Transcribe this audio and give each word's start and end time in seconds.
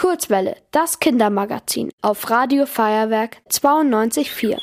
Kurzwelle, 0.00 0.56
das 0.70 0.98
Kindermagazin 0.98 1.90
auf 2.00 2.30
Radio 2.30 2.64
Feuerwerk 2.64 3.36
92.4. 3.50 4.56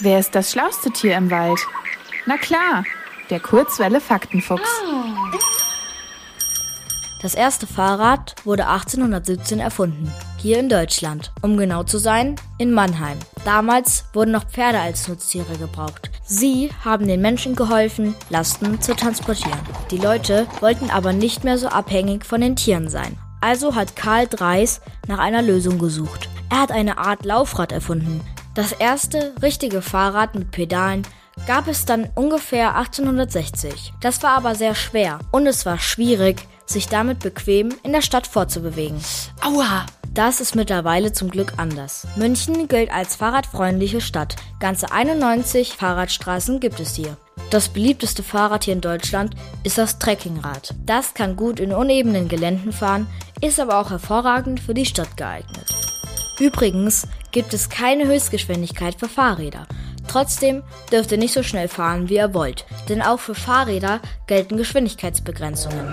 Wer 0.00 0.18
ist 0.18 0.34
das 0.34 0.50
schlauste 0.50 0.90
Tier 0.90 1.16
im 1.16 1.30
Wald? 1.30 1.60
Na 2.26 2.36
klar, 2.36 2.82
der 3.30 3.38
Kurzwelle 3.38 4.00
Faktenfuchs. 4.00 4.68
Das 7.22 7.36
erste 7.36 7.68
Fahrrad 7.68 8.34
wurde 8.42 8.66
1817 8.66 9.60
erfunden, 9.60 10.12
hier 10.38 10.58
in 10.58 10.68
Deutschland. 10.68 11.30
Um 11.42 11.56
genau 11.56 11.84
zu 11.84 11.98
sein, 11.98 12.34
in 12.58 12.72
Mannheim. 12.72 13.20
Damals 13.44 14.06
wurden 14.12 14.32
noch 14.32 14.50
Pferde 14.50 14.80
als 14.80 15.06
Nutztiere 15.06 15.56
gebraucht. 15.56 16.10
Sie 16.24 16.72
haben 16.84 17.06
den 17.06 17.20
Menschen 17.22 17.54
geholfen, 17.54 18.16
Lasten 18.28 18.80
zu 18.80 18.96
transportieren. 18.96 19.60
Die 19.92 19.98
Leute 19.98 20.48
wollten 20.58 20.90
aber 20.90 21.12
nicht 21.12 21.44
mehr 21.44 21.58
so 21.58 21.68
abhängig 21.68 22.26
von 22.26 22.40
den 22.40 22.56
Tieren 22.56 22.88
sein. 22.88 23.16
Also 23.40 23.74
hat 23.74 23.96
Karl 23.96 24.26
Dreis 24.26 24.80
nach 25.06 25.18
einer 25.18 25.42
Lösung 25.42 25.78
gesucht. 25.78 26.28
Er 26.50 26.60
hat 26.60 26.72
eine 26.72 26.98
Art 26.98 27.24
Laufrad 27.24 27.72
erfunden. 27.72 28.20
Das 28.54 28.72
erste 28.72 29.34
richtige 29.42 29.82
Fahrrad 29.82 30.34
mit 30.34 30.50
Pedalen 30.50 31.06
gab 31.46 31.68
es 31.68 31.84
dann 31.84 32.08
ungefähr 32.14 32.76
1860. 32.76 33.92
Das 34.00 34.22
war 34.22 34.30
aber 34.30 34.54
sehr 34.54 34.74
schwer 34.74 35.18
und 35.30 35.46
es 35.46 35.66
war 35.66 35.78
schwierig, 35.78 36.46
sich 36.64 36.88
damit 36.88 37.20
bequem 37.20 37.74
in 37.82 37.92
der 37.92 38.02
Stadt 38.02 38.26
fortzubewegen. 38.26 39.00
Aua! 39.42 39.86
Das 40.16 40.40
ist 40.40 40.54
mittlerweile 40.54 41.12
zum 41.12 41.30
Glück 41.30 41.52
anders. 41.58 42.06
München 42.16 42.68
gilt 42.68 42.90
als 42.90 43.16
fahrradfreundliche 43.16 44.00
Stadt. 44.00 44.36
Ganze 44.60 44.90
91 44.90 45.74
Fahrradstraßen 45.74 46.58
gibt 46.58 46.80
es 46.80 46.94
hier. 46.94 47.18
Das 47.50 47.68
beliebteste 47.68 48.22
Fahrrad 48.22 48.64
hier 48.64 48.72
in 48.72 48.80
Deutschland 48.80 49.34
ist 49.62 49.76
das 49.76 49.98
Trekkingrad. 49.98 50.74
Das 50.86 51.12
kann 51.12 51.36
gut 51.36 51.60
in 51.60 51.74
unebenen 51.74 52.28
Geländen 52.28 52.72
fahren, 52.72 53.06
ist 53.40 53.60
aber 53.60 53.78
auch 53.78 53.90
hervorragend 53.90 54.60
für 54.60 54.74
die 54.74 54.86
Stadt 54.86 55.16
geeignet. 55.16 55.66
Übrigens 56.38 57.06
gibt 57.32 57.54
es 57.54 57.68
keine 57.68 58.06
Höchstgeschwindigkeit 58.06 58.96
für 58.98 59.08
Fahrräder. 59.08 59.66
Trotzdem 60.08 60.62
dürft 60.92 61.12
ihr 61.12 61.18
nicht 61.18 61.34
so 61.34 61.42
schnell 61.42 61.68
fahren, 61.68 62.08
wie 62.08 62.16
ihr 62.16 62.34
wollt, 62.34 62.64
denn 62.88 63.02
auch 63.02 63.18
für 63.18 63.34
Fahrräder 63.34 64.00
gelten 64.26 64.56
Geschwindigkeitsbegrenzungen. 64.56 65.86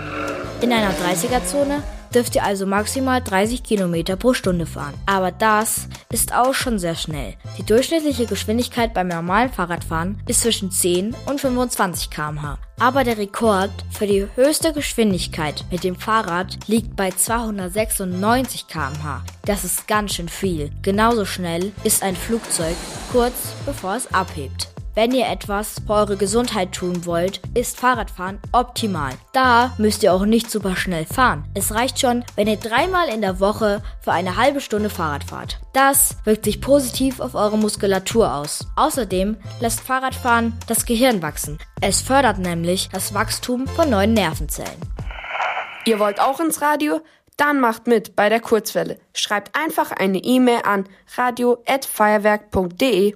In 0.62 0.72
einer 0.72 0.92
30er-Zone 0.92 1.84
dürft 2.14 2.36
ihr 2.36 2.44
also 2.44 2.66
maximal 2.66 3.22
30 3.22 3.64
km 3.64 4.18
pro 4.18 4.34
Stunde 4.34 4.66
fahren. 4.66 4.94
Aber 5.06 5.32
das 5.32 5.88
ist 6.12 6.34
auch 6.34 6.54
schon 6.54 6.80
sehr 6.80 6.96
schnell. 6.96 7.36
Die 7.58 7.64
durchschnittliche 7.64 8.26
Geschwindigkeit 8.26 8.94
beim 8.94 9.08
normalen 9.08 9.52
Fahrradfahren 9.52 10.22
ist 10.28 10.42
zwischen 10.42 10.72
10 10.72 11.16
und 11.26 11.42
25 11.42 12.10
km/h. 12.10 12.58
Aber 12.80 13.04
der 13.04 13.18
Rekord 13.18 13.72
für 13.92 14.08
die 14.08 14.28
höchste 14.36 14.74
Geschwindigkeit 14.74 15.64
mit 15.72 15.84
dem 15.84 15.96
Fahrrad 15.96 16.58
liegt 16.68 16.96
bei 16.96 17.12
296 17.12 18.68
km/h. 18.68 19.24
Das 19.46 19.64
ist 19.64 19.88
ganz 19.88 20.16
schön 20.16 20.30
viel. 20.30 20.72
Genauso 20.82 21.26
schnell 21.26 21.72
ist 21.84 22.04
ein 22.04 22.16
Flugzeug 22.16 22.76
kurz 23.12 23.54
bevor 23.66 23.96
es 23.96 24.12
abhebt. 24.14 24.73
Wenn 24.96 25.12
ihr 25.12 25.28
etwas 25.28 25.82
für 25.88 25.94
eure 25.94 26.18
Gesundheit 26.18 26.72
tun 26.72 27.08
wollt, 27.08 27.42
ist 27.56 27.80
Fahrradfahren 27.80 28.40
optimal. 28.52 29.14
Da 29.32 29.74
müsst 29.80 30.04
ihr 30.04 30.14
auch 30.14 30.26
nicht 30.26 30.52
super 30.52 30.76
schnell 30.76 31.06
fahren. 31.08 31.46
Es 31.56 31.74
reicht 31.74 32.00
schon, 32.00 32.24
wenn 32.36 32.48
ihr 32.48 32.58
dreimal 32.58 33.10
in 33.10 33.22
der 33.22 33.40
Woche 33.40 33.82
für 34.02 34.12
eine 34.12 34.38
halbe 34.38 34.62
Stunde 34.62 34.92
Fahrrad 34.92 35.24
fahrt. 35.24 35.60
Das 35.74 36.18
wirkt 36.26 36.46
sich 36.46 36.62
positiv 36.62 37.20
auf 37.20 37.34
eure 37.34 37.58
Muskulatur 37.58 38.36
aus. 38.36 38.68
Außerdem 38.76 39.38
lässt 39.60 39.80
Fahrradfahren 39.80 40.54
das 40.68 40.86
Gehirn 40.86 41.24
wachsen. 41.24 41.58
Es 41.82 42.02
fördert 42.02 42.38
nämlich 42.38 42.90
das 42.92 43.16
Wachstum 43.16 43.66
von 43.66 43.90
neuen 43.90 44.14
Nervenzellen. 44.14 44.78
Ihr 45.86 45.98
wollt 45.98 46.22
auch 46.22 46.40
ins 46.40 46.62
Radio? 46.62 47.02
Dann 47.36 47.60
macht 47.60 47.88
mit 47.88 48.16
bei 48.16 48.30
der 48.30 48.42
Kurzwelle. 48.42 49.00
Schreibt 49.16 49.58
einfach 49.58 49.92
eine 49.92 50.20
E-Mail 50.20 50.62
an 50.64 50.88
radio@feuerwerk.de. 51.18 53.16